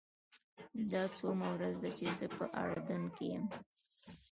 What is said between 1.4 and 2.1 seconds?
ورځ ده چې